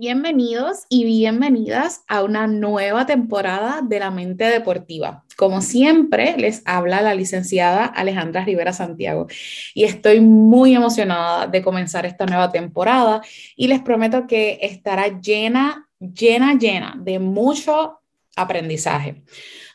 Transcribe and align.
Bienvenidos 0.00 0.86
y 0.88 1.04
bienvenidas 1.04 2.04
a 2.06 2.22
una 2.22 2.46
nueva 2.46 3.04
temporada 3.04 3.80
de 3.82 3.98
la 3.98 4.12
mente 4.12 4.44
deportiva. 4.44 5.24
Como 5.36 5.60
siempre, 5.60 6.36
les 6.36 6.62
habla 6.66 7.02
la 7.02 7.16
licenciada 7.16 7.84
Alejandra 7.84 8.44
Rivera 8.44 8.72
Santiago 8.72 9.26
y 9.74 9.82
estoy 9.82 10.20
muy 10.20 10.76
emocionada 10.76 11.48
de 11.48 11.62
comenzar 11.62 12.06
esta 12.06 12.26
nueva 12.26 12.52
temporada 12.52 13.22
y 13.56 13.66
les 13.66 13.82
prometo 13.82 14.28
que 14.28 14.60
estará 14.62 15.20
llena, 15.20 15.88
llena, 15.98 16.56
llena 16.56 16.94
de 16.96 17.18
mucho 17.18 17.97
aprendizaje. 18.40 19.22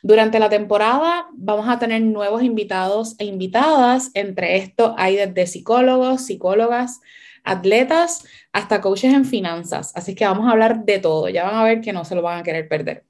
Durante 0.01 0.39
la 0.39 0.49
temporada 0.49 1.27
vamos 1.33 1.67
a 1.69 1.79
tener 1.79 2.01
nuevos 2.01 2.43
invitados 2.43 3.15
e 3.19 3.25
invitadas. 3.25 4.11
Entre 4.13 4.57
esto 4.57 4.95
hay 4.97 5.15
desde 5.15 5.47
psicólogos, 5.47 6.25
psicólogas, 6.25 6.99
atletas 7.43 8.25
hasta 8.51 8.81
coaches 8.81 9.13
en 9.13 9.25
finanzas. 9.25 9.91
Así 9.95 10.15
que 10.15 10.25
vamos 10.25 10.47
a 10.47 10.51
hablar 10.51 10.85
de 10.85 10.99
todo. 10.99 11.29
Ya 11.29 11.43
van 11.43 11.55
a 11.55 11.63
ver 11.63 11.81
que 11.81 11.93
no 11.93 12.05
se 12.05 12.15
lo 12.15 12.21
van 12.21 12.39
a 12.39 12.43
querer 12.43 12.67
perder. 12.67 13.05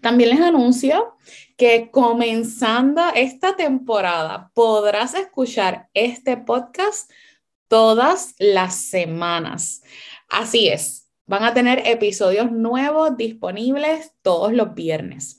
También 0.00 0.30
les 0.30 0.40
anuncio 0.40 1.16
que 1.56 1.90
comenzando 1.90 3.02
esta 3.14 3.56
temporada 3.56 4.50
podrás 4.54 5.14
escuchar 5.14 5.88
este 5.94 6.36
podcast 6.36 7.10
todas 7.68 8.34
las 8.38 8.74
semanas. 8.74 9.82
Así 10.28 10.68
es, 10.68 11.09
van 11.30 11.44
a 11.44 11.54
tener 11.54 11.86
episodios 11.86 12.50
nuevos 12.50 13.16
disponibles 13.16 14.14
todos 14.20 14.52
los 14.52 14.74
viernes. 14.74 15.36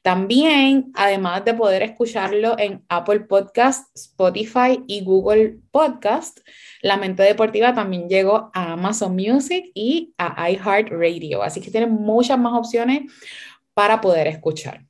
También, 0.00 0.90
además 0.94 1.44
de 1.44 1.52
poder 1.52 1.82
escucharlo 1.82 2.58
en 2.58 2.82
Apple 2.88 3.20
Podcast, 3.20 3.94
Spotify 3.94 4.82
y 4.86 5.04
Google 5.04 5.58
Podcast, 5.70 6.40
la 6.80 6.96
mente 6.96 7.24
deportiva 7.24 7.74
también 7.74 8.08
llegó 8.08 8.50
a 8.54 8.72
Amazon 8.72 9.14
Music 9.14 9.66
y 9.74 10.14
a 10.16 10.50
iHeartRadio. 10.50 11.42
Así 11.42 11.60
que 11.60 11.70
tienen 11.70 11.92
muchas 11.92 12.38
más 12.38 12.54
opciones 12.54 13.12
para 13.74 14.00
poder 14.00 14.28
escuchar. 14.28 14.86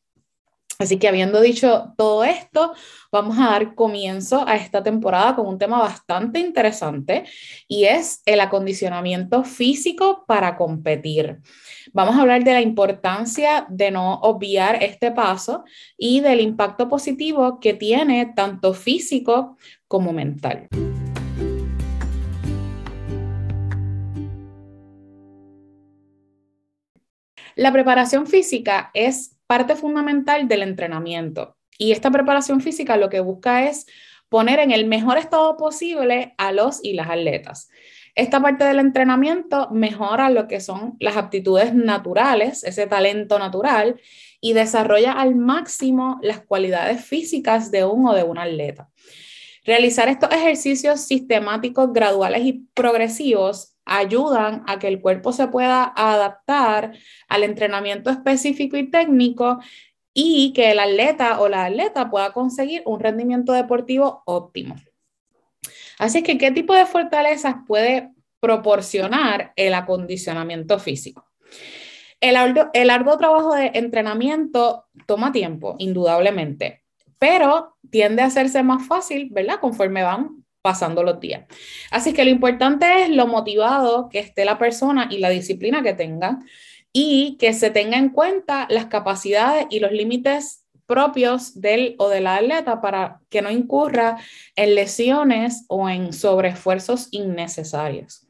Así 0.79 0.99
que 0.99 1.07
habiendo 1.07 1.41
dicho 1.41 1.93
todo 1.97 2.25
esto, 2.25 2.75
vamos 3.13 3.39
a 3.39 3.51
dar 3.51 3.75
comienzo 3.75 4.47
a 4.47 4.57
esta 4.57 4.83
temporada 4.83 5.37
con 5.37 5.47
un 5.47 5.59
tema 5.59 5.79
bastante 5.79 6.41
interesante 6.41 7.25
y 7.69 7.85
es 7.85 8.23
el 8.27 8.41
acondicionamiento 8.41 9.45
físico 9.45 10.25
para 10.27 10.57
competir. 10.57 11.39
Vamos 11.93 12.17
a 12.17 12.23
hablar 12.23 12.43
de 12.43 12.55
la 12.55 12.61
importancia 12.61 13.67
de 13.69 13.93
no 13.93 14.15
obviar 14.15 14.83
este 14.83 15.13
paso 15.13 15.65
y 15.97 16.21
del 16.21 16.41
impacto 16.41 16.89
positivo 16.89 17.61
que 17.61 17.75
tiene 17.75 18.33
tanto 18.35 18.75
físico 18.75 19.57
como 19.87 20.13
mental. 20.13 20.69
La 27.57 27.71
preparación 27.71 28.27
física 28.27 28.91
es 28.95 29.34
parte 29.47 29.77
fundamental 29.77 30.49
del 30.49 30.63
entrenamiento 30.63 31.57
y 31.79 31.93
esta 31.93 32.11
preparación 32.11 32.61
física 32.61 32.97
lo 32.97 33.11
que 33.11 33.21
busca 33.21 33.69
es 33.69 33.87
poner 34.29 34.59
en 34.59 34.71
el 34.71 34.87
mejor 34.87 35.19
estado 35.19 35.57
posible 35.57 36.35
a 36.39 36.53
los 36.53 36.83
y 36.83 36.95
las 36.95 37.09
atletas. 37.09 37.69
Esta 38.15 38.41
parte 38.41 38.65
del 38.65 38.79
entrenamiento 38.79 39.69
mejora 39.71 40.31
lo 40.31 40.47
que 40.47 40.61
son 40.61 40.97
las 41.01 41.17
aptitudes 41.17 41.75
naturales, 41.75 42.63
ese 42.63 42.87
talento 42.87 43.39
natural, 43.41 44.01
y 44.41 44.53
desarrolla 44.53 45.13
al 45.13 45.35
máximo 45.35 46.19
las 46.23 46.41
cualidades 46.41 47.05
físicas 47.05 47.71
de 47.71 47.85
un 47.85 48.07
o 48.07 48.15
de 48.15 48.23
una 48.23 48.43
atleta. 48.43 48.89
Realizar 49.65 50.09
estos 50.09 50.31
ejercicios 50.31 51.01
sistemáticos, 51.01 51.93
graduales 51.93 52.43
y 52.45 52.69
progresivos 52.75 53.74
ayudan 53.87 54.63
a 54.67 54.79
que 54.79 54.89
el 54.89 55.01
cuerpo 55.01 55.33
se 55.33 55.49
pueda 55.49 55.93
adaptar 55.97 56.93
al 57.29 57.43
entrenamiento 57.43 58.11
específico 58.11 58.77
y 58.77 58.91
técnico 58.91 59.61
y 60.13 60.53
que 60.53 60.71
el 60.71 60.79
atleta 60.79 61.41
o 61.41 61.49
la 61.49 61.67
atleta 61.67 62.11
pueda 62.11 62.33
conseguir 62.33 62.83
un 62.87 63.01
rendimiento 63.01 63.53
deportivo 63.53 64.23
óptimo. 64.27 64.77
Así 65.99 66.19
es 66.19 66.25
que, 66.25 66.39
¿qué 66.39 66.51
tipo 66.51 66.75
de 66.75 66.87
fortalezas 66.87 67.57
puede 67.67 68.11
proporcionar 68.41 69.53
el 69.57 69.75
acondicionamiento 69.75 70.79
físico? 70.79 71.27
El 72.21 72.37
arduo, 72.37 72.71
el 72.73 72.91
arduo 72.91 73.19
trabajo 73.19 73.55
de 73.55 73.73
entrenamiento 73.75 74.87
toma 75.07 75.33
tiempo, 75.33 75.75
indudablemente, 75.79 76.83
pero 77.19 77.77
tiende 77.91 78.23
a 78.23 78.27
hacerse 78.27 78.63
más 78.63 78.87
fácil, 78.87 79.29
¿verdad? 79.31 79.61
Conforme 79.61 80.03
van 80.03 80.44
pasando 80.65 81.03
los 81.03 81.21
días. 81.21 81.45
Así 81.91 82.15
que 82.15 82.25
lo 82.25 82.31
importante 82.31 83.03
es 83.03 83.11
lo 83.11 83.27
motivado 83.27 84.09
que 84.09 84.19
esté 84.19 84.47
la 84.47 84.57
persona 84.57 85.09
y 85.11 85.19
la 85.19 85.29
disciplina 85.29 85.83
que 85.83 85.93
tenga 85.93 86.39
y 86.91 87.37
que 87.39 87.53
se 87.53 87.69
tenga 87.69 87.99
en 87.99 88.09
cuenta 88.09 88.67
las 88.71 88.87
capacidades 88.87 89.67
y 89.69 89.81
los 89.81 89.93
límites 89.93 90.65
propios 90.87 91.61
del 91.61 91.97
o 91.99 92.09
de 92.09 92.23
la 92.23 92.37
atleta 92.37 92.81
para 92.81 93.21
que 93.29 93.43
no 93.43 93.51
incurra 93.51 94.17
en 94.57 94.75
lesiones 94.75 95.67
o 95.69 95.91
en 95.91 96.15
sobreesfuerzos 96.15 97.09
innecesarios. 97.11 98.27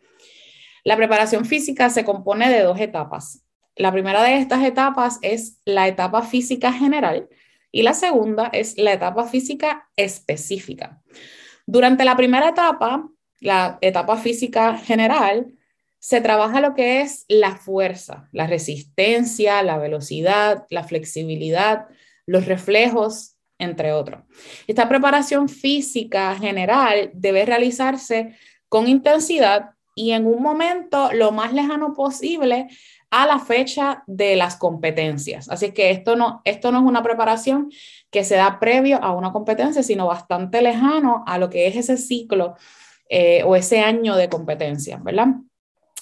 La 0.83 0.97
preparación 0.97 1.45
física 1.45 1.89
se 1.89 2.05
compone 2.05 2.51
de 2.51 2.63
dos 2.63 2.81
etapas. 2.81 3.45
La 3.77 3.93
primera 3.93 4.25
de 4.25 4.39
estas 4.39 4.65
etapas 4.65 5.21
es 5.23 5.61
la 5.65 5.87
etapa 5.87 6.23
física 6.23 6.73
general 6.73 7.29
y 7.71 7.83
la 7.83 7.95
segunda 7.95 8.51
es 8.53 8.77
la 8.77 8.93
etapa 8.93 9.25
física 9.25 9.89
específica. 9.95 11.01
Durante 11.67 12.05
la 12.05 12.17
primera 12.17 12.51
etapa, 12.51 13.09
la 13.41 13.79
etapa 13.81 14.17
física 14.17 14.77
general, 14.79 15.53
se 15.99 16.21
trabaja 16.21 16.61
lo 16.61 16.75
que 16.75 17.01
es 17.01 17.25
la 17.29 17.57
fuerza, 17.57 18.29
la 18.31 18.47
resistencia, 18.47 19.63
la 19.63 19.79
velocidad, 19.79 20.67
la 20.69 20.85
flexibilidad, 20.85 21.87
los 22.27 22.45
reflejos, 22.45 23.37
entre 23.59 23.93
otros. 23.93 24.23
Esta 24.67 24.89
preparación 24.89 25.49
física 25.49 26.35
general 26.37 27.11
debe 27.15 27.47
realizarse 27.47 28.37
con 28.69 28.87
intensidad 28.87 29.71
y 29.95 30.11
en 30.11 30.27
un 30.27 30.43
momento 30.43 31.11
lo 31.13 31.33
más 31.33 31.55
lejano 31.55 31.95
posible 31.95 32.69
a 33.15 33.27
la 33.27 33.39
fecha 33.39 34.03
de 34.09 34.35
las 34.35 34.57
competencias. 34.57 35.49
Así 35.49 35.71
que 35.71 35.91
esto 35.91 36.17
no, 36.17 36.43
esto 36.45 36.73
no 36.73 36.79
es 36.79 36.85
una 36.85 37.05
preparación 37.05 37.71
que 38.11 38.25
se 38.25 38.35
da 38.35 38.59
previo 38.59 39.01
a 39.01 39.13
una 39.13 39.31
competencia, 39.31 39.85
sino 39.85 40.09
bastante 40.09 40.61
lejano 40.61 41.23
a 41.25 41.39
lo 41.39 41.49
que 41.49 41.69
es 41.69 41.77
ese 41.77 41.97
ciclo 41.97 42.57
eh, 43.09 43.45
o 43.45 43.55
ese 43.55 43.79
año 43.79 44.17
de 44.17 44.29
competencia, 44.29 44.99
¿verdad? 45.01 45.29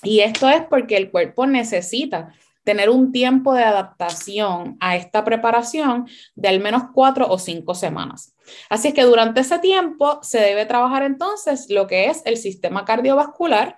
Y 0.02 0.20
esto 0.20 0.48
es 0.48 0.62
porque 0.62 0.96
el 0.96 1.10
cuerpo 1.10 1.46
necesita 1.46 2.32
tener 2.64 2.88
un 2.88 3.12
tiempo 3.12 3.52
de 3.52 3.64
adaptación 3.64 4.78
a 4.80 4.96
esta 4.96 5.22
preparación 5.22 6.08
de 6.34 6.48
al 6.48 6.60
menos 6.60 6.84
cuatro 6.94 7.26
o 7.28 7.38
cinco 7.38 7.74
semanas. 7.74 8.34
Así 8.70 8.88
es 8.88 8.94
que 8.94 9.02
durante 9.02 9.42
ese 9.42 9.58
tiempo 9.58 10.18
se 10.22 10.40
debe 10.40 10.64
trabajar 10.64 11.02
entonces 11.02 11.66
lo 11.68 11.86
que 11.86 12.06
es 12.06 12.22
el 12.24 12.38
sistema 12.38 12.86
cardiovascular 12.86 13.76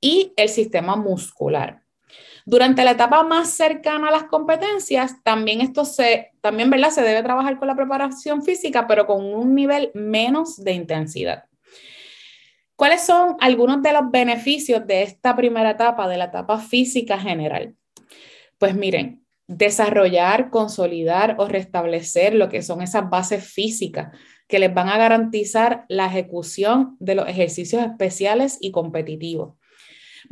y 0.00 0.32
el 0.36 0.48
sistema 0.48 0.96
muscular. 0.96 1.81
Durante 2.44 2.84
la 2.84 2.92
etapa 2.92 3.22
más 3.22 3.50
cercana 3.50 4.08
a 4.08 4.10
las 4.10 4.24
competencias, 4.24 5.22
también 5.22 5.60
esto 5.60 5.84
se, 5.84 6.32
también. 6.40 6.72
Se 6.90 7.02
debe 7.02 7.22
trabajar 7.22 7.58
con 7.58 7.68
la 7.68 7.76
preparación 7.76 8.42
física, 8.42 8.86
pero 8.86 9.06
con 9.06 9.24
un 9.24 9.54
nivel 9.54 9.90
menos 9.94 10.62
de 10.62 10.72
intensidad. 10.72 11.44
¿Cuáles 12.74 13.02
son 13.02 13.36
algunos 13.40 13.82
de 13.82 13.92
los 13.92 14.10
beneficios 14.10 14.84
de 14.86 15.02
esta 15.02 15.36
primera 15.36 15.70
etapa, 15.70 16.08
de 16.08 16.16
la 16.16 16.24
etapa 16.24 16.58
física 16.58 17.18
general? 17.18 17.76
Pues 18.58 18.74
miren, 18.74 19.24
desarrollar, 19.46 20.50
consolidar 20.50 21.36
o 21.38 21.46
restablecer 21.46 22.34
lo 22.34 22.48
que 22.48 22.62
son 22.62 22.82
esas 22.82 23.08
bases 23.08 23.44
físicas 23.44 24.16
que 24.48 24.58
les 24.58 24.74
van 24.74 24.88
a 24.88 24.98
garantizar 24.98 25.84
la 25.88 26.06
ejecución 26.06 26.96
de 26.98 27.14
los 27.14 27.28
ejercicios 27.28 27.82
especiales 27.82 28.58
y 28.60 28.72
competitivos 28.72 29.54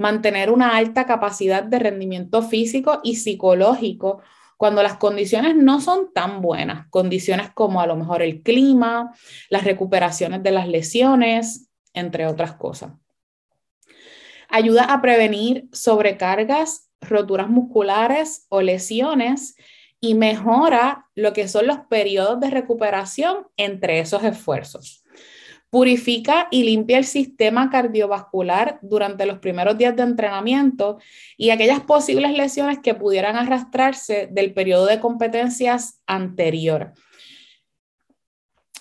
mantener 0.01 0.51
una 0.51 0.77
alta 0.77 1.05
capacidad 1.05 1.63
de 1.63 1.79
rendimiento 1.79 2.41
físico 2.43 3.01
y 3.05 3.17
psicológico 3.17 4.23
cuando 4.57 4.83
las 4.83 4.97
condiciones 4.97 5.55
no 5.57 5.81
son 5.81 6.13
tan 6.15 6.41
buenas, 6.41 6.89
condiciones 6.89 7.51
como 7.51 7.83
a 7.83 7.87
lo 7.87 7.97
mejor 7.97 8.23
el 8.23 8.43
clima, 8.43 9.15
las 9.51 9.65
recuperaciones 9.65 10.43
de 10.43 10.53
las 10.53 10.69
lesiones, 10.69 11.69
entre 11.93 12.27
otras 12.27 12.55
cosas. 12.55 12.93
Ayuda 14.49 14.85
a 14.85 15.03
prevenir 15.03 15.69
sobrecargas, 15.71 16.91
roturas 17.03 17.51
musculares 17.51 18.47
o 18.49 18.63
lesiones 18.63 19.55
y 20.01 20.15
mejora 20.15 21.09
lo 21.15 21.35
que 21.35 21.47
son 21.47 21.67
los 21.67 21.81
periodos 21.91 22.41
de 22.41 22.49
recuperación 22.49 23.49
entre 23.59 24.01
esos 24.01 24.25
esfuerzos. 24.25 25.00
Purifica 25.71 26.49
y 26.51 26.65
limpia 26.65 26.99
el 26.99 27.05
sistema 27.05 27.71
cardiovascular 27.71 28.81
durante 28.83 29.25
los 29.25 29.39
primeros 29.39 29.79
días 29.79 29.95
de 29.95 30.03
entrenamiento 30.03 30.99
y 31.37 31.51
aquellas 31.51 31.81
posibles 31.81 32.33
lesiones 32.33 32.81
que 32.81 32.97
pudieran 32.97 33.37
arrastrarse 33.37 34.29
del 34.33 34.53
periodo 34.53 34.87
de 34.87 34.99
competencias 34.99 36.03
anterior. 36.09 36.93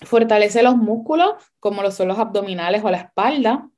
Fortalece 0.02 0.64
los 0.64 0.76
músculos, 0.76 1.34
como 1.60 1.82
lo 1.82 1.92
son 1.92 2.08
los 2.08 2.18
abdominales 2.18 2.82
o 2.82 2.90
la 2.90 2.98
espalda. 2.98 3.68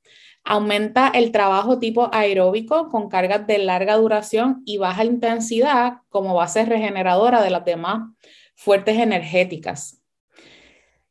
Aumenta 0.43 1.09
el 1.09 1.31
trabajo 1.31 1.77
tipo 1.77 2.09
aeróbico 2.11 2.89
con 2.89 3.09
cargas 3.09 3.45
de 3.45 3.59
larga 3.59 3.95
duración 3.95 4.63
y 4.65 4.77
baja 4.77 5.05
intensidad 5.05 5.97
como 6.09 6.33
base 6.33 6.65
regeneradora 6.65 7.43
de 7.43 7.51
las 7.51 7.63
demás 7.63 8.09
fuertes 8.55 8.97
energéticas 8.97 10.02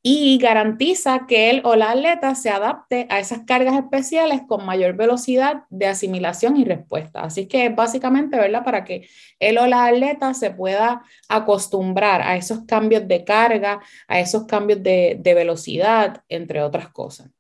y 0.03 0.37
garantiza 0.39 1.27
que 1.29 1.49
él 1.51 1.63
o 1.65 1.77
la 1.77 1.93
atleta 1.93 2.35
se 2.35 2.51
adapte 2.51 3.07
a 3.09 3.21
esas 3.21 3.45
cargas 3.47 3.77
especiales 3.77 4.41
con 4.49 4.67
mayor 4.67 4.95
velocidad 4.97 5.63
de 5.71 5.87
asimilación 5.87 6.57
y 6.57 6.65
respuesta. 6.65 7.21
Así 7.21 7.47
que 7.47 7.69
básicamente, 7.69 8.37
¿verdad? 8.37 8.65
Para 8.65 8.85
que 8.85 9.09
él 9.39 9.59
o 9.59 9.67
la 9.67 9.87
atleta 9.87 10.35
se 10.35 10.51
pueda 10.51 11.05
acostumbrar 11.29 12.21
a 12.23 12.37
esos 12.37 12.65
cambios 12.67 13.07
de 13.07 13.25
carga, 13.25 13.81
a 14.09 14.19
esos 14.19 14.47
cambios 14.47 14.83
de 14.83 15.21
velocidad, 15.23 16.25
entre 16.29 16.63
otras 16.63 16.89
cosas. 16.89 17.31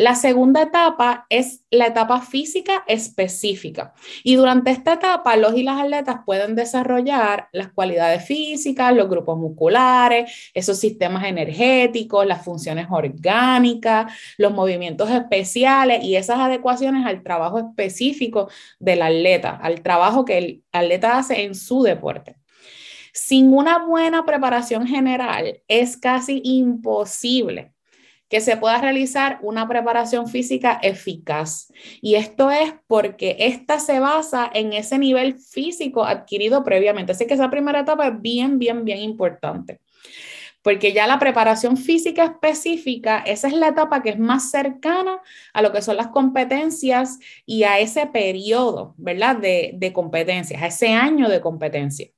La 0.00 0.14
segunda 0.14 0.62
etapa 0.62 1.26
es 1.28 1.66
la 1.70 1.88
etapa 1.88 2.22
física 2.22 2.84
específica. 2.86 3.92
Y 4.24 4.36
durante 4.36 4.70
esta 4.70 4.94
etapa, 4.94 5.36
los 5.36 5.54
y 5.54 5.62
las 5.62 5.78
atletas 5.78 6.20
pueden 6.24 6.54
desarrollar 6.54 7.50
las 7.52 7.70
cualidades 7.70 8.24
físicas, 8.24 8.94
los 8.94 9.10
grupos 9.10 9.36
musculares, 9.36 10.50
esos 10.54 10.78
sistemas 10.78 11.24
energéticos, 11.24 12.24
las 12.24 12.42
funciones 12.42 12.86
orgánicas, 12.88 14.10
los 14.38 14.54
movimientos 14.54 15.10
especiales 15.10 16.02
y 16.02 16.16
esas 16.16 16.38
adecuaciones 16.38 17.04
al 17.04 17.22
trabajo 17.22 17.58
específico 17.58 18.48
del 18.78 19.02
atleta, 19.02 19.50
al 19.50 19.82
trabajo 19.82 20.24
que 20.24 20.38
el 20.38 20.64
atleta 20.72 21.18
hace 21.18 21.42
en 21.42 21.54
su 21.54 21.82
deporte. 21.82 22.36
Sin 23.12 23.52
una 23.52 23.84
buena 23.84 24.24
preparación 24.24 24.86
general, 24.86 25.60
es 25.68 25.98
casi 25.98 26.40
imposible 26.42 27.74
que 28.30 28.40
se 28.40 28.56
pueda 28.56 28.80
realizar 28.80 29.40
una 29.42 29.68
preparación 29.68 30.28
física 30.28 30.78
eficaz. 30.82 31.70
Y 32.00 32.14
esto 32.14 32.50
es 32.50 32.72
porque 32.86 33.36
esta 33.40 33.80
se 33.80 33.98
basa 33.98 34.48
en 34.54 34.72
ese 34.72 34.98
nivel 34.98 35.38
físico 35.38 36.04
adquirido 36.04 36.62
previamente. 36.62 37.12
Así 37.12 37.26
que 37.26 37.34
esa 37.34 37.50
primera 37.50 37.80
etapa 37.80 38.06
es 38.06 38.22
bien, 38.22 38.60
bien, 38.60 38.84
bien 38.84 39.00
importante. 39.00 39.80
Porque 40.62 40.92
ya 40.92 41.08
la 41.08 41.18
preparación 41.18 41.76
física 41.76 42.24
específica, 42.24 43.18
esa 43.26 43.48
es 43.48 43.54
la 43.54 43.68
etapa 43.68 44.00
que 44.00 44.10
es 44.10 44.18
más 44.18 44.50
cercana 44.50 45.20
a 45.52 45.62
lo 45.62 45.72
que 45.72 45.82
son 45.82 45.96
las 45.96 46.08
competencias 46.08 47.18
y 47.46 47.64
a 47.64 47.80
ese 47.80 48.06
periodo, 48.06 48.94
¿verdad? 48.96 49.36
De, 49.36 49.72
de 49.74 49.92
competencias, 49.92 50.62
a 50.62 50.66
ese 50.66 50.88
año 50.92 51.28
de 51.28 51.40
competencia. 51.40 52.10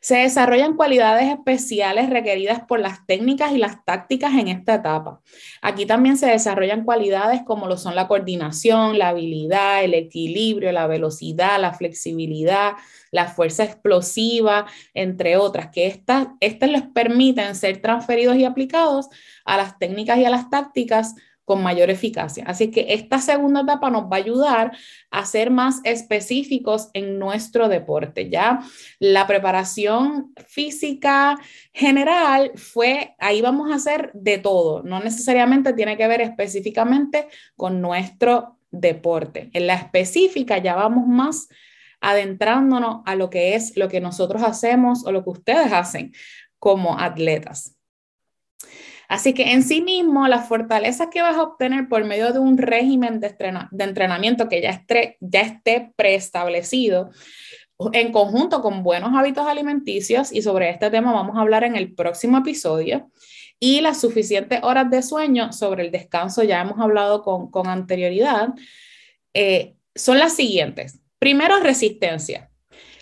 Se 0.00 0.16
desarrollan 0.16 0.76
cualidades 0.76 1.28
especiales 1.28 2.10
requeridas 2.10 2.60
por 2.60 2.80
las 2.80 3.04
técnicas 3.06 3.52
y 3.52 3.58
las 3.58 3.84
tácticas 3.84 4.34
en 4.34 4.48
esta 4.48 4.74
etapa. 4.74 5.20
Aquí 5.60 5.86
también 5.86 6.16
se 6.16 6.26
desarrollan 6.26 6.84
cualidades 6.84 7.42
como 7.44 7.66
lo 7.66 7.76
son 7.76 7.94
la 7.94 8.08
coordinación, 8.08 8.98
la 8.98 9.08
habilidad, 9.08 9.82
el 9.82 9.94
equilibrio, 9.94 10.70
la 10.72 10.86
velocidad, 10.86 11.60
la 11.60 11.72
flexibilidad, 11.72 12.72
la 13.10 13.26
fuerza 13.26 13.64
explosiva, 13.64 14.66
entre 14.94 15.36
otras, 15.36 15.68
que 15.72 15.86
estas, 15.86 16.28
estas 16.40 16.70
les 16.70 16.82
permiten 16.82 17.54
ser 17.54 17.80
transferidos 17.80 18.36
y 18.36 18.44
aplicados 18.44 19.08
a 19.44 19.56
las 19.56 19.78
técnicas 19.78 20.18
y 20.18 20.24
a 20.24 20.30
las 20.30 20.50
tácticas 20.50 21.14
con 21.48 21.62
mayor 21.62 21.88
eficacia. 21.88 22.44
Así 22.46 22.70
que 22.70 22.88
esta 22.90 23.20
segunda 23.20 23.62
etapa 23.62 23.88
nos 23.88 24.04
va 24.04 24.16
a 24.16 24.20
ayudar 24.20 24.76
a 25.10 25.24
ser 25.24 25.50
más 25.50 25.80
específicos 25.82 26.90
en 26.92 27.18
nuestro 27.18 27.70
deporte. 27.70 28.28
Ya 28.28 28.60
la 28.98 29.26
preparación 29.26 30.34
física 30.46 31.38
general 31.72 32.52
fue, 32.54 33.14
ahí 33.18 33.40
vamos 33.40 33.72
a 33.72 33.76
hacer 33.76 34.10
de 34.12 34.36
todo, 34.36 34.82
no 34.82 35.00
necesariamente 35.00 35.72
tiene 35.72 35.96
que 35.96 36.06
ver 36.06 36.20
específicamente 36.20 37.28
con 37.56 37.80
nuestro 37.80 38.58
deporte. 38.70 39.48
En 39.54 39.66
la 39.66 39.74
específica 39.74 40.58
ya 40.58 40.74
vamos 40.74 41.06
más 41.06 41.48
adentrándonos 42.02 43.00
a 43.06 43.14
lo 43.14 43.30
que 43.30 43.54
es 43.54 43.74
lo 43.74 43.88
que 43.88 44.02
nosotros 44.02 44.42
hacemos 44.42 45.06
o 45.06 45.12
lo 45.12 45.24
que 45.24 45.30
ustedes 45.30 45.72
hacen 45.72 46.12
como 46.58 46.98
atletas. 46.98 47.77
Así 49.08 49.32
que 49.32 49.52
en 49.52 49.62
sí 49.62 49.80
mismo, 49.80 50.28
las 50.28 50.48
fortalezas 50.48 51.08
que 51.10 51.22
vas 51.22 51.36
a 51.36 51.42
obtener 51.42 51.88
por 51.88 52.04
medio 52.04 52.30
de 52.32 52.38
un 52.38 52.58
régimen 52.58 53.20
de, 53.20 53.34
entrenamiento 53.78 54.50
que 54.50 54.60
ya, 54.60 54.68
esté, 54.68 55.16
ya 55.20 55.40
esté 55.40 55.92
preestablecido, 55.96 57.10
en 57.92 58.12
conjunto 58.12 58.60
con 58.60 58.82
buenos 58.82 59.12
hábitos 59.14 59.46
alimenticios, 59.46 60.30
y 60.30 60.42
sobre 60.42 60.68
este 60.68 60.90
tema 60.90 61.12
vamos 61.12 61.38
a 61.38 61.40
hablar 61.40 61.64
en 61.64 61.74
el 61.74 61.94
próximo 61.94 62.38
episodio, 62.38 63.10
y 63.58 63.80
las 63.80 64.00
suficientes 64.00 64.60
horas 64.62 64.90
de 64.90 65.02
sueño 65.02 65.54
sobre 65.54 65.86
el 65.86 65.90
descanso, 65.90 66.42
ya 66.42 66.60
hemos 66.60 66.78
hablado 66.78 67.22
con, 67.22 67.66
anterioridad, 67.66 68.50
eh, 69.32 69.74
son 69.94 70.18
las 70.18 70.36
siguientes. 70.36 71.00
Primero, 71.18 71.58
resistencia. 71.60 72.47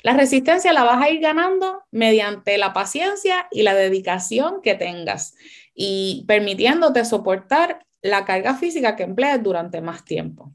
La 0.06 0.12
resistencia 0.12 0.72
la 0.72 0.84
vas 0.84 1.02
a 1.02 1.10
ir 1.10 1.20
ganando 1.20 1.82
mediante 1.90 2.56
la 2.58 2.72
paciencia 2.72 3.48
y 3.50 3.64
la 3.64 3.74
dedicación 3.74 4.60
que 4.62 4.76
tengas 4.76 5.34
y 5.74 6.24
permitiéndote 6.28 7.04
soportar 7.04 7.84
la 8.02 8.24
carga 8.24 8.54
física 8.54 8.94
que 8.94 9.02
emplees 9.02 9.42
durante 9.42 9.80
más 9.80 10.04
tiempo. 10.04 10.54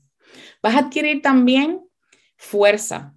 Vas 0.63 0.75
a 0.75 0.79
adquirir 0.79 1.21
también 1.21 1.81
fuerza. 2.37 3.13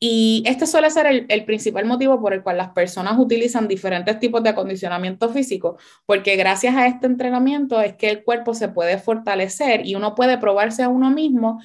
Y 0.00 0.42
este 0.46 0.66
suele 0.66 0.90
ser 0.90 1.26
el, 1.28 1.44
principal 1.44 1.84
motivo 1.84 2.20
por 2.20 2.34
el 2.34 2.42
cual 2.42 2.56
las 2.56 2.70
personas 2.70 3.16
utilizan 3.16 3.68
diferentes 3.68 4.18
tipos 4.18 4.42
de 4.42 4.48
acondicionamiento 4.50 5.28
físico, 5.28 5.78
porque 6.06 6.34
gracias 6.34 6.74
a 6.74 6.88
este 6.88 7.06
entrenamiento 7.06 7.80
es 7.80 7.94
que 7.94 8.10
el 8.10 8.24
cuerpo 8.24 8.54
se 8.54 8.66
puede 8.66 8.98
fortalecer 8.98 9.86
y 9.86 9.94
uno 9.94 10.16
puede 10.16 10.38
probarse 10.38 10.82
a 10.82 10.88
uno 10.88 11.08
mismo 11.08 11.62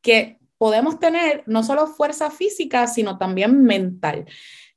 que 0.00 0.38
podemos 0.64 0.98
tener 0.98 1.42
no 1.44 1.62
solo 1.62 1.86
fuerza 1.86 2.30
física, 2.30 2.86
sino 2.86 3.18
también 3.18 3.64
mental. 3.64 4.24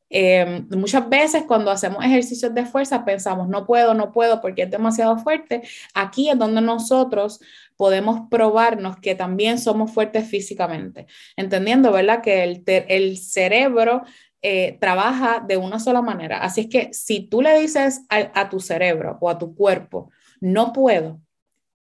Eh, 0.09 0.65
muchas 0.69 1.07
veces 1.07 1.43
cuando 1.47 1.71
hacemos 1.71 2.03
ejercicios 2.03 2.53
de 2.53 2.65
fuerza 2.65 3.05
pensamos, 3.05 3.47
no 3.47 3.65
puedo, 3.65 3.93
no 3.93 4.11
puedo 4.11 4.41
porque 4.41 4.63
es 4.63 4.69
demasiado 4.69 5.17
fuerte. 5.17 5.61
Aquí 5.93 6.29
es 6.29 6.37
donde 6.37 6.59
nosotros 6.59 7.39
podemos 7.77 8.27
probarnos 8.29 8.97
que 8.97 9.15
también 9.15 9.59
somos 9.59 9.89
fuertes 9.93 10.27
físicamente, 10.27 11.07
entendiendo, 11.37 11.93
¿verdad? 11.93 12.21
Que 12.21 12.43
el, 12.43 12.63
el 12.65 13.17
cerebro 13.17 14.03
eh, 14.41 14.77
trabaja 14.81 15.39
de 15.39 15.55
una 15.55 15.79
sola 15.79 16.01
manera. 16.01 16.39
Así 16.39 16.59
es 16.59 16.67
que 16.67 16.89
si 16.91 17.21
tú 17.29 17.41
le 17.41 17.57
dices 17.57 18.01
a 18.09 18.49
tu 18.49 18.59
cerebro 18.59 19.17
o 19.21 19.29
a 19.29 19.37
tu 19.37 19.55
cuerpo, 19.55 20.11
no 20.41 20.73
puedo, 20.73 21.21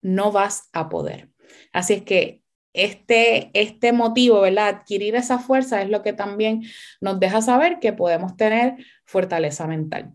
no 0.02 0.30
vas 0.30 0.68
a 0.74 0.90
poder. 0.90 1.30
Así 1.72 1.94
es 1.94 2.02
que 2.02 2.43
este, 2.74 3.50
este 3.54 3.92
motivo, 3.92 4.42
¿verdad? 4.42 4.68
Adquirir 4.68 5.14
esa 5.16 5.38
fuerza 5.38 5.82
es 5.82 5.88
lo 5.88 6.02
que 6.02 6.12
también 6.12 6.64
nos 7.00 7.18
deja 7.20 7.40
saber 7.40 7.78
que 7.80 7.92
podemos 7.94 8.36
tener 8.36 8.76
fortaleza 9.06 9.66
mental. 9.66 10.12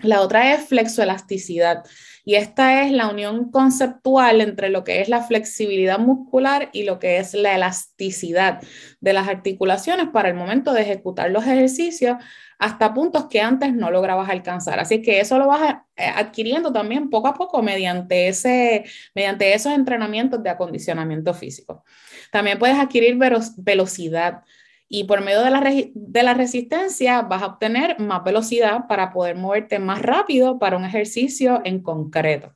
La 0.00 0.20
otra 0.20 0.52
es 0.52 0.66
flexoelasticidad 0.66 1.84
y 2.24 2.34
esta 2.34 2.82
es 2.82 2.90
la 2.90 3.08
unión 3.08 3.50
conceptual 3.50 4.40
entre 4.40 4.68
lo 4.68 4.82
que 4.82 5.00
es 5.00 5.08
la 5.08 5.22
flexibilidad 5.22 5.98
muscular 5.98 6.70
y 6.72 6.84
lo 6.84 6.98
que 6.98 7.18
es 7.18 7.34
la 7.34 7.54
elasticidad 7.54 8.60
de 9.00 9.12
las 9.12 9.28
articulaciones 9.28 10.08
para 10.08 10.28
el 10.28 10.34
momento 10.34 10.72
de 10.72 10.82
ejecutar 10.82 11.30
los 11.30 11.44
ejercicios 11.44 12.16
hasta 12.58 12.94
puntos 12.94 13.26
que 13.26 13.40
antes 13.40 13.74
no 13.74 13.90
lograbas 13.90 14.30
alcanzar. 14.30 14.80
Así 14.80 15.02
que 15.02 15.20
eso 15.20 15.38
lo 15.38 15.48
vas 15.48 15.76
eh, 15.96 16.06
adquiriendo 16.06 16.72
también 16.72 17.10
poco 17.10 17.28
a 17.28 17.34
poco 17.34 17.62
mediante, 17.62 18.28
ese, 18.28 18.84
mediante 19.14 19.52
esos 19.54 19.72
entrenamientos 19.72 20.42
de 20.42 20.50
acondicionamiento 20.50 21.34
físico. 21.34 21.84
También 22.30 22.58
puedes 22.58 22.78
adquirir 22.78 23.18
velocidad 23.56 24.42
y 24.88 25.04
por 25.04 25.22
medio 25.22 25.42
de 25.42 25.50
la, 25.50 25.60
de 25.60 26.22
la 26.22 26.34
resistencia 26.34 27.22
vas 27.22 27.42
a 27.42 27.46
obtener 27.46 27.98
más 28.00 28.22
velocidad 28.22 28.86
para 28.86 29.12
poder 29.12 29.36
moverte 29.36 29.78
más 29.78 30.02
rápido 30.02 30.58
para 30.58 30.76
un 30.76 30.84
ejercicio 30.84 31.62
en 31.64 31.82
concreto. 31.82 32.54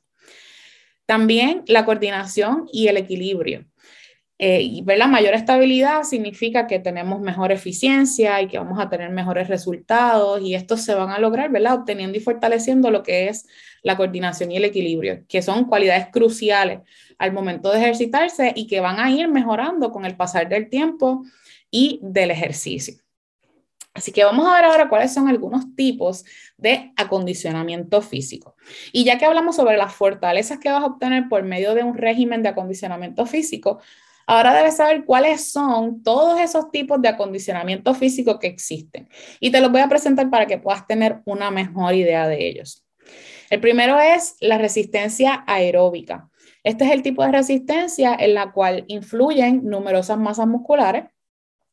También 1.07 1.63
la 1.67 1.85
coordinación 1.85 2.69
y 2.71 2.89
el 2.89 2.99
equilibrio. 2.99 3.65
Eh, 4.41 4.61
y 4.63 4.83
ver 4.83 4.99
la 4.99 5.09
mayor 5.09 5.35
estabilidad 5.35 6.05
significa 6.05 6.69
que 6.69 6.79
tenemos 6.79 7.21
mejor 7.21 7.51
eficiencia 7.51 8.41
y 8.41 8.47
que 8.47 8.59
vamos 8.59 8.79
a 8.79 8.89
tener 8.89 9.11
mejores 9.11 9.49
resultados 9.49 10.41
y 10.43 10.55
estos 10.55 10.83
se 10.83 10.95
van 10.95 11.11
a 11.11 11.19
lograr, 11.19 11.51
¿verdad? 11.51 11.75
Obteniendo 11.75 12.17
y 12.17 12.21
fortaleciendo 12.21 12.93
lo 12.93 13.03
que 13.03 13.29
es 13.29 13.49
la 13.83 13.97
coordinación 13.97 14.53
y 14.53 14.57
el 14.59 14.65
equilibrio, 14.65 15.25
que 15.29 15.43
son 15.43 15.65
cualidades 15.65 16.07
cruciales 16.13 16.81
al 17.19 17.33
momento 17.33 17.73
de 17.73 17.81
ejercitarse 17.81 18.53
y 18.55 18.69
que 18.69 18.79
van 18.79 19.01
a 19.01 19.11
ir 19.11 19.27
mejorando 19.27 19.91
con 19.91 20.05
el 20.05 20.15
pasar 20.15 20.49
del 20.49 20.69
tiempo 20.69 21.25
y 21.71 22.01
del 22.03 22.31
ejercicio. 22.31 22.95
Así 23.95 24.13
que 24.13 24.23
vamos 24.23 24.47
a 24.47 24.55
ver 24.55 24.65
ahora 24.65 24.89
cuáles 24.89 25.13
son 25.13 25.29
algunos 25.29 25.75
tipos 25.75 26.25
de 26.57 26.93
acondicionamiento 26.97 28.01
físico. 28.01 28.55
Y 28.93 29.05
ya 29.05 29.19
que 29.19 29.25
hablamos 29.25 29.57
sobre 29.57 29.77
las 29.77 29.93
fortalezas 29.93 30.59
que 30.59 30.71
vas 30.71 30.83
a 30.83 30.87
obtener 30.87 31.29
por 31.29 31.43
medio 31.43 31.75
de 31.75 31.83
un 31.83 31.97
régimen 31.97 32.43
de 32.43 32.51
acondicionamiento 32.51 33.27
físico, 33.27 33.81
Ahora 34.31 34.53
debes 34.53 34.77
saber 34.77 35.07
cuáles 35.07 35.51
son 35.51 36.03
todos 36.03 36.39
esos 36.39 36.71
tipos 36.71 37.01
de 37.01 37.09
acondicionamiento 37.09 37.95
físico 37.95 38.39
que 38.39 38.47
existen. 38.47 39.09
Y 39.41 39.51
te 39.51 39.63
los 39.63 39.73
voy 39.73 39.81
a 39.81 39.89
presentar 39.89 40.29
para 40.29 40.45
que 40.45 40.59
puedas 40.59 40.87
tener 40.87 41.23
una 41.25 41.51
mejor 41.51 41.95
idea 41.95 42.29
de 42.29 42.47
ellos. 42.47 42.85
El 43.49 43.61
primero 43.61 43.99
es 43.99 44.37
la 44.41 44.59
resistencia 44.59 45.45
aeróbica. 45.47 46.29
Este 46.63 46.85
es 46.85 46.91
el 46.91 47.01
tipo 47.01 47.25
de 47.25 47.33
resistencia 47.33 48.15
en 48.21 48.35
la 48.35 48.53
cual 48.53 48.85
influyen 48.89 49.65
numerosas 49.65 50.19
masas 50.19 50.47
musculares 50.47 51.05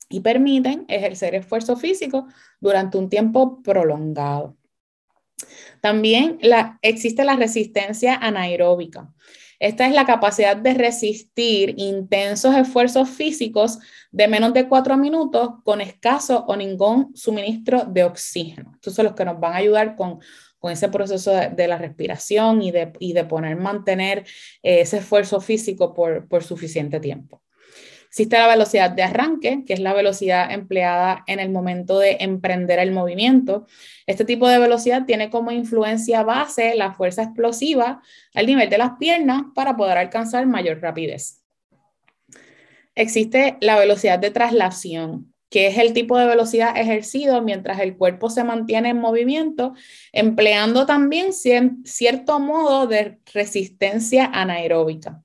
y 0.10 0.22
permiten 0.22 0.86
ejercer 0.88 1.36
esfuerzo 1.36 1.76
físico 1.76 2.28
durante 2.60 2.98
un 2.98 3.10
tiempo 3.10 3.62
prolongado. 3.64 4.56
También 5.82 6.40
existe 6.82 7.24
la 7.24 7.36
resistencia 7.36 8.16
anaeróbica. 8.16 9.14
Esta 9.60 9.88
es 9.88 9.94
la 9.94 10.06
capacidad 10.06 10.58
de 10.58 10.74
resistir 10.74 11.76
intensos 11.78 12.56
esfuerzos 12.56 13.10
físicos 13.10 13.80
de 14.12 14.28
menos 14.28 14.54
de 14.54 14.68
cuatro 14.68 14.98
minutos 14.98 15.50
con 15.64 15.82
escaso 15.82 16.46
o 16.48 16.56
ningún 16.56 17.16
suministro 17.16 17.86
de 17.86 18.04
oxígeno. 18.04 18.72
Estos 18.76 18.96
son 18.96 19.06
los 19.06 19.16
que 19.16 19.26
nos 19.26 19.40
van 19.40 19.54
a 19.54 19.58
ayudar 19.58 19.96
con, 19.96 20.20
ese 20.64 20.90
proceso 20.90 21.32
de, 21.32 21.68
la 21.68 21.78
respiración 21.78 22.64
y 22.64 22.72
de, 22.72 22.92
y 23.00 23.14
de 23.14 23.24
poner, 23.24 23.56
mantener 23.56 24.26
eh, 24.64 24.82
ese 24.82 24.98
esfuerzo 24.98 25.40
físico 25.40 25.94
por, 25.94 26.28
por 26.28 26.44
suficiente 26.44 27.00
tiempo. 27.00 27.45
Existe 28.16 28.38
la 28.38 28.48
velocidad 28.48 28.92
de 28.92 29.04
arranque, 29.04 29.66
que 29.68 29.74
es 29.74 29.82
la 29.82 29.92
velocidad 29.92 30.50
empleada 30.50 31.26
en 31.28 31.42
el 31.42 31.50
momento 31.50 32.00
de 32.00 32.16
emprender 32.22 32.80
el 32.80 32.94
movimiento. 32.94 33.68
Este 34.08 34.24
tipo 34.24 34.48
de 34.48 34.58
velocidad 34.58 35.04
tiene 35.06 35.30
como 35.30 35.52
influencia 35.52 36.24
base 36.24 36.76
la 36.76 36.94
fuerza 36.94 37.24
explosiva 37.24 38.02
al 38.34 38.46
nivel 38.46 38.70
de 38.70 38.78
las 38.78 38.92
piernas 39.00 39.44
para 39.54 39.76
poder 39.76 39.98
alcanzar 39.98 40.46
mayor 40.48 40.80
rapidez. 40.80 41.44
Existe 42.96 43.58
la 43.60 43.78
velocidad 43.78 44.18
de 44.18 44.32
traslación, 44.32 45.34
que 45.50 45.68
es 45.68 45.78
el 45.78 45.92
tipo 45.92 46.18
de 46.18 46.26
velocidad 46.26 46.78
ejercido 46.78 47.42
mientras 47.42 47.82
el 47.82 47.98
cuerpo 47.98 48.30
se 48.30 48.46
mantiene 48.46 48.92
en 48.92 48.98
movimiento, 49.02 49.74
empleando 50.14 50.86
también 50.86 51.34
cierto 51.34 52.40
modo 52.40 52.88
de 52.88 53.20
resistencia 53.34 54.28
anaeróbica. 54.28 55.25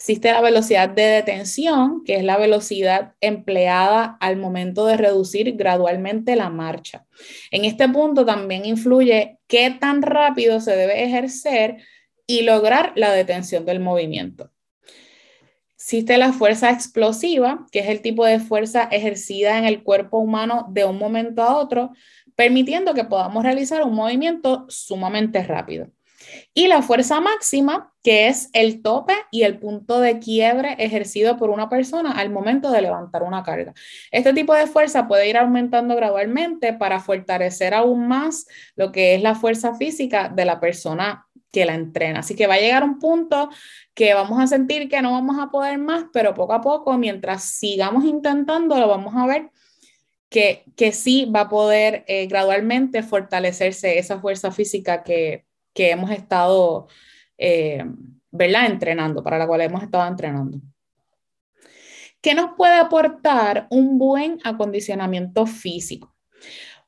Existe 0.00 0.32
la 0.32 0.40
velocidad 0.40 0.88
de 0.88 1.02
detención, 1.02 2.04
que 2.04 2.16
es 2.16 2.24
la 2.24 2.38
velocidad 2.38 3.12
empleada 3.20 4.16
al 4.20 4.38
momento 4.38 4.86
de 4.86 4.96
reducir 4.96 5.56
gradualmente 5.58 6.36
la 6.36 6.48
marcha. 6.48 7.04
En 7.50 7.66
este 7.66 7.86
punto 7.86 8.24
también 8.24 8.64
influye 8.64 9.36
qué 9.46 9.70
tan 9.78 10.00
rápido 10.00 10.62
se 10.62 10.74
debe 10.74 11.04
ejercer 11.04 11.84
y 12.26 12.44
lograr 12.44 12.94
la 12.96 13.12
detención 13.12 13.66
del 13.66 13.80
movimiento. 13.80 14.50
Existe 15.74 16.16
la 16.16 16.32
fuerza 16.32 16.70
explosiva, 16.70 17.66
que 17.70 17.80
es 17.80 17.88
el 17.90 18.00
tipo 18.00 18.24
de 18.24 18.40
fuerza 18.40 18.84
ejercida 18.84 19.58
en 19.58 19.66
el 19.66 19.82
cuerpo 19.82 20.16
humano 20.16 20.64
de 20.70 20.86
un 20.86 20.96
momento 20.96 21.42
a 21.42 21.58
otro, 21.58 21.90
permitiendo 22.34 22.94
que 22.94 23.04
podamos 23.04 23.44
realizar 23.44 23.82
un 23.82 23.96
movimiento 23.96 24.64
sumamente 24.70 25.42
rápido. 25.42 25.90
Y 26.54 26.68
la 26.68 26.82
fuerza 26.82 27.20
máxima, 27.20 27.92
que 28.02 28.28
es 28.28 28.50
el 28.52 28.82
tope 28.82 29.14
y 29.30 29.42
el 29.42 29.58
punto 29.58 30.00
de 30.00 30.18
quiebre 30.18 30.76
ejercido 30.78 31.36
por 31.36 31.50
una 31.50 31.68
persona 31.68 32.12
al 32.12 32.30
momento 32.30 32.70
de 32.70 32.82
levantar 32.82 33.22
una 33.22 33.42
carga. 33.42 33.74
Este 34.10 34.32
tipo 34.32 34.54
de 34.54 34.66
fuerza 34.66 35.06
puede 35.06 35.28
ir 35.28 35.36
aumentando 35.36 35.94
gradualmente 35.96 36.72
para 36.72 37.00
fortalecer 37.00 37.74
aún 37.74 38.08
más 38.08 38.46
lo 38.76 38.92
que 38.92 39.14
es 39.14 39.22
la 39.22 39.34
fuerza 39.34 39.74
física 39.74 40.28
de 40.28 40.44
la 40.44 40.60
persona 40.60 41.26
que 41.52 41.64
la 41.64 41.74
entrena. 41.74 42.20
Así 42.20 42.34
que 42.34 42.46
va 42.46 42.54
a 42.54 42.60
llegar 42.60 42.84
un 42.84 42.98
punto 42.98 43.50
que 43.94 44.14
vamos 44.14 44.40
a 44.40 44.46
sentir 44.46 44.88
que 44.88 45.02
no 45.02 45.12
vamos 45.12 45.38
a 45.38 45.50
poder 45.50 45.78
más, 45.78 46.04
pero 46.12 46.34
poco 46.34 46.52
a 46.52 46.60
poco, 46.60 46.96
mientras 46.96 47.44
sigamos 47.44 48.04
intentando, 48.04 48.78
lo 48.78 48.88
vamos 48.88 49.14
a 49.16 49.26
ver 49.26 49.50
que, 50.28 50.64
que 50.76 50.92
sí 50.92 51.26
va 51.26 51.42
a 51.42 51.48
poder 51.48 52.04
eh, 52.06 52.26
gradualmente 52.26 53.02
fortalecerse 53.02 53.98
esa 53.98 54.20
fuerza 54.20 54.52
física 54.52 55.02
que, 55.02 55.44
que 55.72 55.90
hemos 55.90 56.10
estado, 56.10 56.88
eh, 57.38 57.84
¿verdad? 58.30 58.66
Entrenando, 58.66 59.22
para 59.22 59.38
la 59.38 59.46
cual 59.46 59.60
hemos 59.62 59.82
estado 59.82 60.06
entrenando. 60.06 60.58
¿Qué 62.20 62.34
nos 62.34 62.50
puede 62.56 62.74
aportar 62.74 63.66
un 63.70 63.98
buen 63.98 64.38
acondicionamiento 64.44 65.46
físico? 65.46 66.14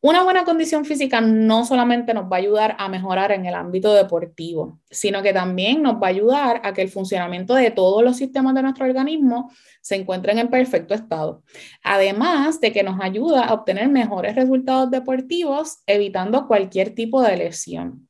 Una 0.05 0.25
buena 0.25 0.45
condición 0.45 0.85
física 0.85 1.21
no 1.21 1.65
solamente 1.65 2.13
nos 2.13 2.25
va 2.25 2.35
a 2.35 2.41
ayudar 2.41 2.77
a 2.81 2.89
mejorar 2.89 3.31
en 3.31 3.47
el 3.47 3.55
ámbito 3.55 3.95
deportivo, 3.95 4.81
sino 4.91 5.23
que 5.23 5.33
también 5.33 5.81
nos 5.81 5.95
va 5.95 6.09
a 6.09 6.11
ayudar 6.11 6.61
a 6.65 6.73
que 6.73 6.83
el 6.83 6.89
funcionamiento 6.89 7.55
de 7.55 7.71
todos 7.71 8.03
los 8.03 8.17
sistemas 8.17 8.53
de 8.57 8.63
nuestro 8.63 8.85
organismo 8.85 9.53
se 9.81 9.95
encuentren 9.95 10.39
en 10.39 10.51
perfecto 10.51 10.93
estado. 10.93 11.45
Además 11.85 12.61
de 12.61 12.73
que 12.73 12.83
nos 12.83 13.01
ayuda 13.01 13.45
a 13.45 13.55
obtener 13.55 13.89
mejores 13.89 14.35
resultados 14.35 14.91
deportivos, 14.91 15.79
evitando 15.87 16.49
cualquier 16.49 16.97
tipo 16.97 17.23
de 17.23 17.37
lesión. 17.37 18.09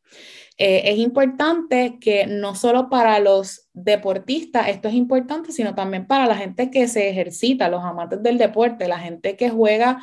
Eh, 0.59 0.83
es 0.93 0.99
importante 0.99 1.99
que 2.01 2.27
no 2.27 2.55
solo 2.55 2.91
para 2.91 3.19
los 3.19 3.69
deportistas 3.73 4.69
esto 4.69 4.89
es 4.89 4.95
importante, 4.95 5.51
sino 5.53 5.75
también 5.75 6.07
para 6.07 6.27
la 6.27 6.37
gente 6.37 6.71
que 6.71 6.89
se 6.89 7.09
ejercita, 7.09 7.69
los 7.69 7.83
amantes 7.83 8.23
del 8.23 8.39
deporte, 8.39 8.87
la 8.87 8.99
gente 8.99 9.37
que 9.37 9.51
juega 9.51 10.01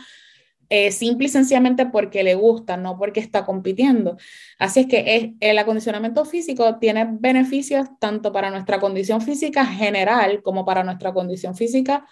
eh, 0.71 0.91
simple 0.91 1.25
y 1.25 1.29
sencillamente 1.29 1.87
porque 1.87 2.23
le 2.23 2.35
gusta, 2.35 2.77
no 2.77 2.97
porque 2.97 3.19
está 3.19 3.45
compitiendo. 3.45 4.17
Así 4.59 4.81
es 4.81 4.87
que 4.87 5.35
el 5.39 5.57
acondicionamiento 5.57 6.25
físico 6.25 6.77
tiene 6.77 7.07
beneficios 7.09 7.87
tanto 7.99 8.31
para 8.31 8.51
nuestra 8.51 8.79
condición 8.79 9.21
física 9.21 9.65
general 9.65 10.43
como 10.43 10.65
para 10.65 10.83
nuestra 10.83 11.11
condición 11.11 11.55
física 11.55 12.05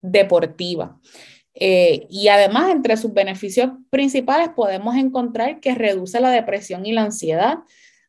deportiva. 0.00 0.98
Eh, 1.54 2.06
y 2.10 2.28
además, 2.28 2.70
entre 2.70 2.96
sus 2.96 3.12
beneficios 3.12 3.70
principales 3.90 4.48
podemos 4.56 4.96
encontrar 4.96 5.60
que 5.60 5.74
reduce 5.74 6.20
la 6.20 6.30
depresión 6.30 6.84
y 6.84 6.92
la 6.92 7.02
ansiedad, 7.02 7.58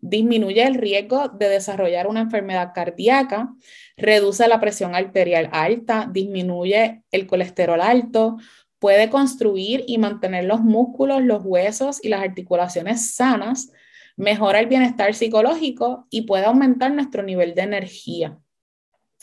disminuye 0.02 0.64
el 0.64 0.76
riesgo 0.76 1.30
de 1.30 1.50
desarrollar 1.50 2.08
una 2.08 2.22
enfermedad 2.22 2.72
cardíaca, 2.74 3.54
reduce 3.98 4.48
la 4.48 4.60
presión 4.60 4.96
arterial 4.96 5.50
alta, 5.52 6.10
disminuye 6.12 7.04
el 7.12 7.28
colesterol 7.28 7.82
alto, 7.82 8.38
puede 8.80 9.10
construir 9.10 9.84
y 9.88 9.98
mantener 9.98 10.46
los 10.46 10.62
músculos, 10.62 11.24
los 11.24 11.44
huesos 11.44 12.04
y 12.04 12.10
las 12.10 12.22
articulaciones 12.22 13.16
sanas, 13.16 13.72
mejora 14.16 14.60
el 14.60 14.68
bienestar 14.68 15.14
psicológico 15.14 16.08
y 16.10 16.24
puede 16.24 16.46
aumentar 16.46 16.92
nuestro 16.94 17.24
nivel 17.24 17.56
de 17.56 17.62
energía. 17.64 18.38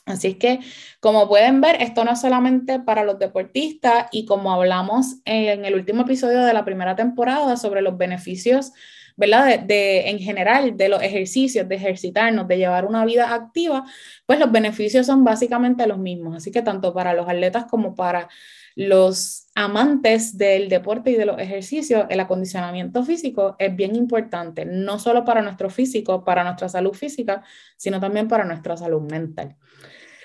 Así 0.05 0.29
es 0.29 0.37
que, 0.37 0.59
como 0.99 1.29
pueden 1.29 1.61
ver, 1.61 1.81
esto 1.81 2.05
no 2.05 2.13
es 2.13 2.21
solamente 2.21 2.81
para 2.81 3.05
los 3.05 3.21
deportistas 3.21 4.09
y 4.11 4.27
como 4.27 4.53
hablamos 4.53 5.19
en 5.25 5.65
el 5.65 5.75
último 5.75 6.03
episodio 6.03 6.41
de 6.41 6.53
la 6.53 6.65
primera 6.65 6.97
temporada 6.97 7.57
sobre 7.57 7.83
los 7.83 7.97
beneficios, 7.97 8.73
¿verdad? 9.17 9.61
De, 9.61 10.11
en 10.11 10.19
general, 10.19 10.77
de 10.77 10.89
los 10.89 11.03
ejercicios, 11.03 11.69
de 11.69 11.77
ejercitarnos, 11.77 12.49
de 12.49 12.59
llevar 12.59 12.85
una 12.85 13.05
vida 13.05 13.33
activa, 13.33 13.85
pues 14.27 14.41
los 14.41 14.51
beneficios 14.51 15.07
son 15.07 15.23
básicamente 15.23 15.87
los 15.87 15.99
mismos. 15.99 16.37
Así 16.37 16.51
que 16.51 16.63
tanto 16.63 16.93
para 16.93 17.15
los 17.15 17.29
atletas 17.29 17.67
como 17.71 17.95
para 17.95 18.29
los 18.75 19.47
amantes 19.55 20.37
del 20.37 20.69
deporte 20.69 21.11
y 21.11 21.15
de 21.15 21.27
los 21.27 21.39
ejercicios, 21.39 22.07
el 22.09 22.21
acondicionamiento 22.21 23.05
físico 23.05 23.55
es 23.59 23.77
bien 23.77 23.95
importante, 23.95 24.65
no 24.65 24.99
solo 24.99 25.25
para 25.25 25.43
nuestro 25.43 25.71
físico, 25.71 26.25
para 26.25 26.43
nuestra 26.43 26.69
salud 26.69 26.95
física, 26.95 27.43
sino 27.77 28.01
también 28.01 28.29
para 28.29 28.45
nuestra 28.45 28.77
salud 28.77 29.03
mental. 29.03 29.57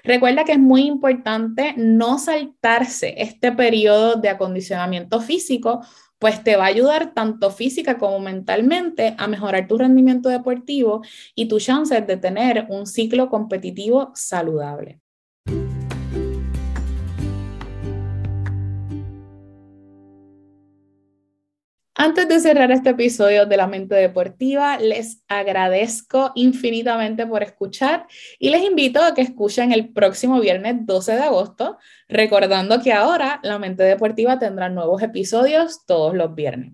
Recuerda 0.04 0.44
que 0.44 0.54
es 0.54 0.60
muy 0.60 0.84
importante 0.84 1.74
no 1.78 2.20
saltarse 2.20 3.16
este 3.18 3.52
periodo 3.52 4.16
de 4.16 4.30
acondicionamiento 4.30 5.22
físico, 5.22 5.82
pues 6.20 6.44
te 6.44 6.56
va 6.56 6.66
a 6.66 6.68
ayudar 6.68 7.14
tanto 7.14 7.52
física 7.52 7.98
como 7.98 8.20
mentalmente 8.20 9.16
a 9.18 9.28
mejorar 9.28 9.68
tu 9.68 9.78
rendimiento 9.78 10.30
deportivo 10.30 11.02
y 11.36 11.48
tus 11.48 11.66
chances 11.66 12.06
de 12.08 12.18
tener 12.18 12.66
un 12.70 12.88
ciclo 12.88 13.30
competitivo 13.30 14.12
saludable. 14.16 15.02
Antes 22.00 22.28
de 22.28 22.40
cerrar 22.40 22.72
este 22.72 22.92
episodio 22.92 23.48
de 23.48 23.58
la 23.58 23.66
mente 23.66 23.96
deportiva, 23.96 24.78
les 24.78 25.24
agradezco 25.28 26.32
infinitamente 26.36 27.26
por 27.26 27.42
escuchar 27.42 28.06
y 28.38 28.52
les 28.52 28.62
invito 28.62 29.02
a 29.02 29.16
que 29.16 29.22
escuchen 29.22 29.72
el 29.72 29.90
próximo 29.90 30.40
viernes 30.40 30.76
12 30.86 31.14
de 31.14 31.24
agosto, 31.24 31.80
recordando 32.08 32.84
que 32.84 32.94
ahora 32.94 33.40
la 33.42 33.58
mente 33.58 33.82
deportiva 33.82 34.38
tendrá 34.38 34.70
nuevos 34.70 35.02
episodios 35.02 35.88
todos 35.88 36.14
los 36.14 36.36
viernes. 36.36 36.74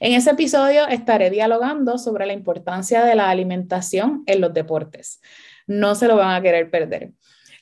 En 0.00 0.14
ese 0.14 0.30
episodio 0.30 0.88
estaré 0.88 1.28
dialogando 1.28 1.98
sobre 1.98 2.24
la 2.24 2.32
importancia 2.32 3.04
de 3.04 3.16
la 3.16 3.28
alimentación 3.28 4.22
en 4.24 4.40
los 4.40 4.54
deportes. 4.54 5.20
No 5.66 5.94
se 5.94 6.08
lo 6.08 6.16
van 6.16 6.34
a 6.34 6.40
querer 6.40 6.70
perder. 6.70 7.12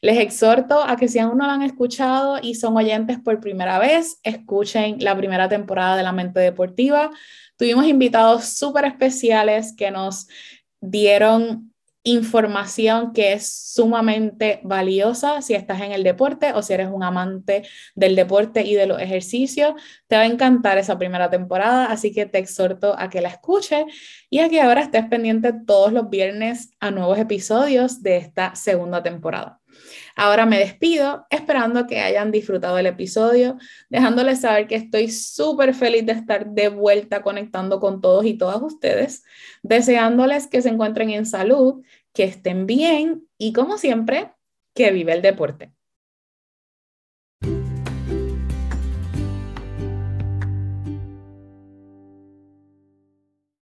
Les 0.02 0.18
exhorto 0.18 0.82
a 0.82 0.96
que 0.96 1.06
si 1.06 1.20
aún 1.20 1.38
no 1.38 1.46
lo 1.46 1.52
han 1.52 1.62
escuchado 1.62 2.40
y 2.42 2.56
son 2.56 2.76
oyentes 2.76 3.20
por 3.20 3.38
primera 3.38 3.78
vez, 3.78 4.18
escuchen 4.24 4.96
la 4.98 5.16
primera 5.16 5.48
temporada 5.48 5.96
de 5.96 6.02
La 6.02 6.10
Mente 6.10 6.40
Deportiva. 6.40 7.12
Tuvimos 7.56 7.86
invitados 7.86 8.46
súper 8.46 8.84
especiales 8.84 9.72
que 9.76 9.92
nos 9.92 10.26
dieron 10.80 11.72
información 12.02 13.12
que 13.12 13.34
es 13.34 13.46
sumamente 13.46 14.60
valiosa 14.64 15.40
si 15.40 15.54
estás 15.54 15.80
en 15.82 15.92
el 15.92 16.02
deporte 16.02 16.52
o 16.52 16.62
si 16.62 16.72
eres 16.72 16.88
un 16.90 17.04
amante 17.04 17.62
del 17.94 18.16
deporte 18.16 18.62
y 18.62 18.74
de 18.74 18.86
los 18.86 19.00
ejercicios. 19.00 19.74
Te 20.08 20.16
va 20.16 20.22
a 20.22 20.26
encantar 20.26 20.78
esa 20.78 20.98
primera 20.98 21.30
temporada, 21.30 21.86
así 21.86 22.12
que 22.12 22.26
te 22.26 22.38
exhorto 22.38 22.98
a 22.98 23.08
que 23.08 23.20
la 23.20 23.28
escuches 23.28 23.84
y 24.28 24.40
a 24.40 24.48
que 24.48 24.60
ahora 24.60 24.80
estés 24.80 25.06
pendiente 25.06 25.52
todos 25.64 25.92
los 25.92 26.10
viernes 26.10 26.72
a 26.80 26.90
nuevos 26.90 27.20
episodios 27.20 28.02
de 28.02 28.16
esta 28.16 28.56
segunda 28.56 29.00
temporada. 29.04 29.61
Ahora 30.16 30.46
me 30.46 30.58
despido 30.58 31.26
esperando 31.30 31.86
que 31.86 32.00
hayan 32.00 32.30
disfrutado 32.30 32.78
el 32.78 32.86
episodio, 32.86 33.56
dejándoles 33.88 34.40
saber 34.40 34.66
que 34.66 34.76
estoy 34.76 35.10
súper 35.10 35.74
feliz 35.74 36.04
de 36.06 36.12
estar 36.12 36.46
de 36.46 36.68
vuelta 36.68 37.22
conectando 37.22 37.80
con 37.80 38.00
todos 38.00 38.24
y 38.26 38.34
todas 38.34 38.60
ustedes, 38.62 39.24
deseándoles 39.62 40.46
que 40.46 40.62
se 40.62 40.68
encuentren 40.68 41.10
en 41.10 41.26
salud, 41.26 41.82
que 42.12 42.24
estén 42.24 42.66
bien 42.66 43.26
y 43.38 43.52
como 43.52 43.78
siempre, 43.78 44.32
que 44.74 44.90
vive 44.90 45.12
el 45.12 45.22
deporte. 45.22 45.72